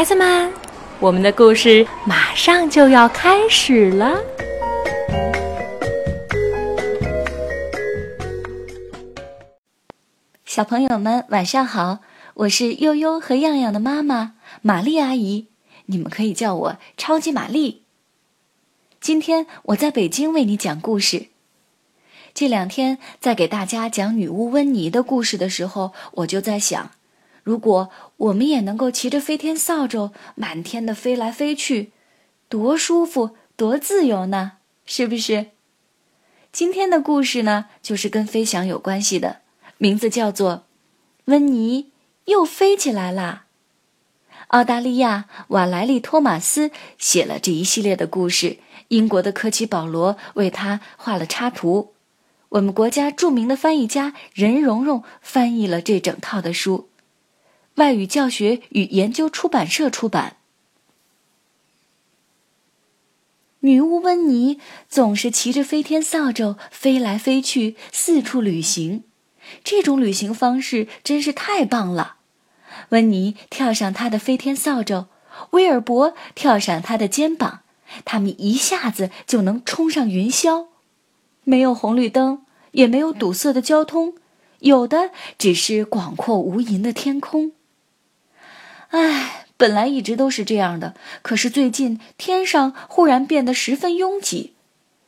[0.00, 0.50] 孩子们，
[0.98, 4.18] 我们的故事马上就要开始了。
[10.46, 11.98] 小朋友们，晚上好！
[12.32, 15.48] 我是悠悠和样样的妈妈玛丽阿姨，
[15.84, 17.82] 你们可以叫我超级玛丽。
[19.02, 21.26] 今天我在北京为你讲故事。
[22.32, 26.92] 这两天在给大家讲女巫温妮的故事的时候，我就在想，
[27.42, 31.92] 如果我们也能够骑着飞天扫帚满天的飞来飞去，
[32.48, 34.52] 多舒服，多自由呢？
[34.84, 35.46] 是不是？
[36.52, 39.38] 今天的故事呢，就是跟飞翔有关系的，
[39.78, 40.52] 名字叫做
[41.26, 41.92] 《温妮
[42.24, 43.44] 又飞起来啦》。
[44.48, 51.94] 澳大利亚瓦莱丽·托马斯写了这一系列的故事，英国的科奇·保罗为他画了插图。
[52.48, 56.89] 我们国家著名的翻译家任蓉蓉翻译了这整套的书，
[57.76, 60.36] 外语教学与研究出版社出版。
[63.60, 69.04] 女巫温妮总是骑着飞天扫帚飞来飞去，四处旅行。
[69.62, 72.16] 这种旅行方式真是太棒了。
[72.90, 75.08] 温妮跳上她的飞天扫帚，
[75.50, 77.60] 威尔伯跳上她的肩膀，
[78.04, 80.68] 他们一下子就能冲上云霄。
[81.44, 84.14] 没有红绿灯，也没有堵塞的交通，
[84.60, 87.52] 有的只是广阔无垠的天空。
[88.90, 94.54] 唉，本来一直都是这样的，可是最近天上忽然变得十分拥挤。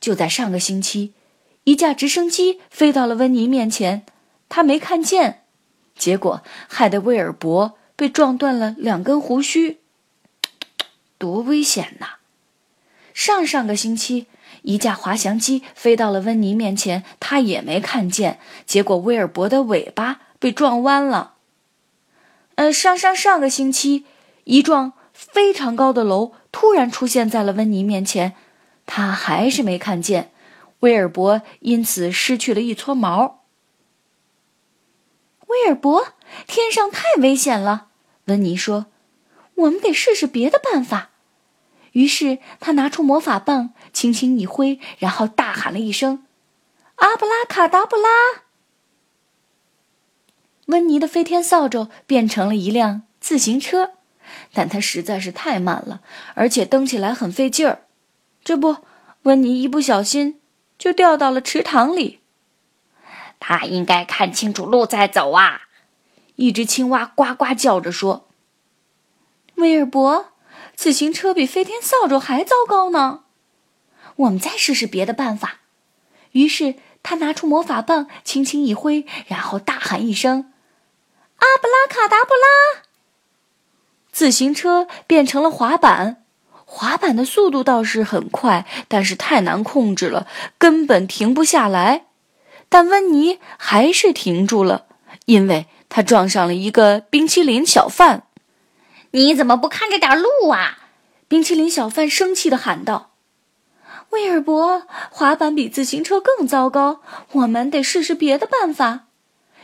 [0.00, 1.12] 就在上个星期，
[1.64, 4.04] 一架直升机飞到了温妮面前，
[4.48, 5.42] 他没看见，
[5.96, 9.78] 结果害得威尔伯被撞断了两根胡须，
[11.18, 12.18] 多危险呐！
[13.12, 14.26] 上上个星期。
[14.62, 21.33] 一架滑翔机飞到了温妮面前，他也没看见，结果威尔伯的尾巴被撞弯了。
[22.56, 24.04] 呃，上上上个星期，
[24.44, 28.34] 一幢非常高的楼突然出现在了温妮面前，
[28.86, 30.32] 他还是没看见，
[30.80, 33.44] 威尔伯因此失去了一撮毛。
[35.46, 36.14] 威尔伯，
[36.46, 37.88] 天上太危险了，
[38.26, 38.86] 温妮说
[39.56, 41.10] ：“我们得试试别的办法。”
[41.92, 46.26] 于是他拿出魔法棒，轻轻一挥，然后大喊了一声
[46.96, 48.08] ：“阿布拉卡达布拉！”
[50.66, 53.92] 温妮的飞天扫帚变成了一辆自行车，
[54.52, 56.00] 但它实在是太慢了，
[56.34, 57.84] 而且蹬起来很费劲儿。
[58.42, 58.76] 这不，
[59.22, 60.40] 温妮一不小心
[60.78, 62.20] 就掉到了池塘里。
[63.40, 65.62] 他应该看清楚路再走啊！
[66.36, 68.28] 一只青蛙呱呱叫着说
[69.56, 70.32] ：“威尔伯。”
[70.74, 73.24] 自行车比飞天扫帚还糟糕呢，
[74.16, 75.60] 我们再试试别的办法。
[76.32, 80.52] 于是他拿出魔法棒，轻轻一挥，然后大喊一声
[81.44, 82.82] ：“阿布拉卡达布拉！”
[84.10, 86.24] 自行车变成了滑板，
[86.64, 92.06] 滑板的速度倒是很快，但是太难控制了，根本停不下来。
[92.68, 94.86] 但温妮还是停住了，
[95.26, 98.26] 因为她撞上了一个冰淇淋小贩。
[99.10, 100.78] 你怎么不看着点路啊？
[101.28, 103.12] 冰淇淋小贩生气地喊道
[104.10, 107.00] ：“威尔伯，滑板比自行车更糟糕，
[107.32, 109.06] 我们得试试别的办法。”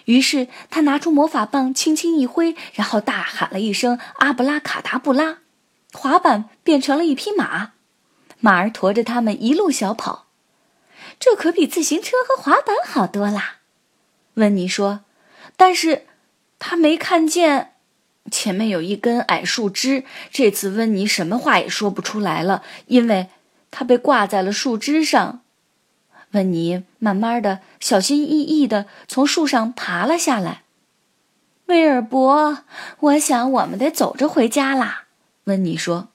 [0.04, 5.38] 于是他拿出魔法棒，轻轻一挥，然后大喊了一声：“阿布拉卡达布拉！”
[5.92, 7.72] 滑板变成了一匹马，
[8.38, 10.26] 马儿驮着他们一路小跑。
[11.18, 13.56] 这可比自行车和滑板好多啦，
[14.34, 15.00] 温妮说。
[15.56, 16.06] 但是，
[16.58, 17.72] 他没看见。
[18.30, 23.28] 前面有一根矮树枝，这次温妮什么话也说不出来了，因为
[23.70, 25.40] 他被挂在了树枝上。
[26.32, 30.62] 温妮慢慢的、小心翼翼的从树上爬了下来。
[31.66, 32.64] 威尔伯，
[33.00, 35.04] 我想我们得走着回家啦。
[35.44, 36.08] 温妮说。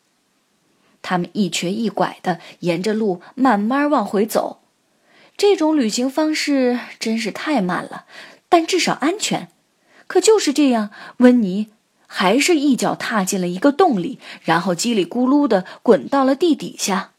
[1.02, 4.62] 他们一瘸一拐的沿着路慢慢往回走，
[5.38, 8.06] 这种旅行方式真是太慢了，
[8.50, 9.50] 但至少安全。
[10.08, 11.68] 可就是这样，温妮。
[12.08, 17.12] 还是一脚踏进了一个洞里，然后叽里咕噜的滚到了地底下。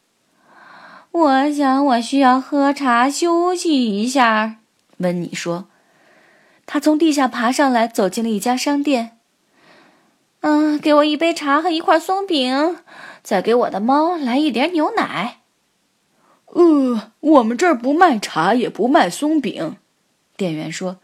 [1.17, 4.57] 我想我需要喝茶休息一下，
[4.97, 5.67] 温妮说。
[6.67, 9.17] 他从地下爬上来，走进了一家商店。
[10.41, 12.77] 嗯，给我一杯茶和一块松饼，
[13.23, 15.39] 再给我的猫来一点牛奶。
[16.45, 19.77] 呃，我们这儿不卖茶，也不卖松饼，
[20.35, 20.97] 店员说，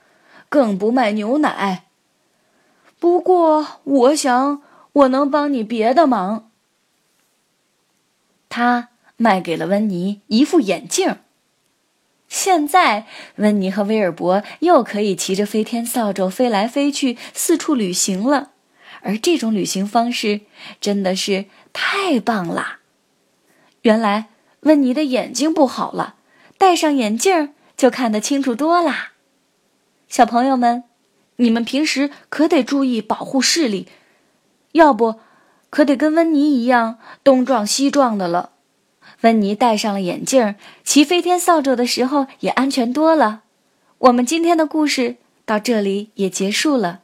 [0.47, 1.85] 更不卖牛奶。
[2.99, 4.61] 不过，我想
[4.91, 6.51] 我能帮你别的忙。
[8.47, 8.89] 他
[9.23, 11.15] 卖给了温妮一副眼镜。
[12.27, 18.49] 现在，温妮和威尔伯又可以骑着飞天扫帚飞来飞去，四处旅行了。
[19.01, 20.41] 而这种旅行方式
[20.81, 22.79] 真的是太棒啦！
[23.83, 24.27] 原来
[24.61, 26.15] 温妮的眼睛不好了，
[26.57, 29.13] 戴上眼镜就看得清楚多啦。
[30.09, 30.83] 小朋友们，
[31.37, 33.87] 你们平时可得注意保护视力，
[34.73, 35.15] 要不
[35.69, 38.52] 可得跟温妮一样东撞西撞的了。
[39.23, 43.43] 温妮戴上了眼镜，骑飞天扫帚的时候也安全多了。
[43.97, 45.15] 我们今天的故事
[45.45, 47.01] 到这里也结束了。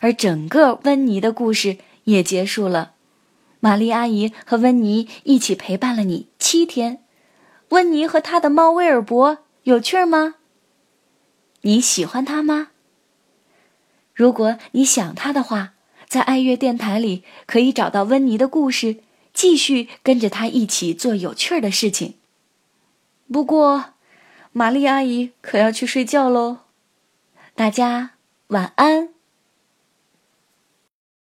[0.00, 2.92] 而整个温妮的故事也结束了，
[3.58, 7.02] 玛丽阿姨和温妮一起陪伴了你七天。
[7.70, 10.36] 温妮和他的猫威尔伯有趣吗？
[11.62, 12.68] 你喜欢他吗？
[14.14, 15.72] 如果你想他的话，
[16.06, 18.98] 在爱乐电台里可以找到温妮的故事，
[19.38, 22.14] 继续跟着他一起做有趣的事情。
[23.32, 23.94] 不过，
[24.50, 26.62] 玛丽阿姨可要去睡觉喽。
[27.54, 28.14] 大家
[28.48, 29.17] 晚安。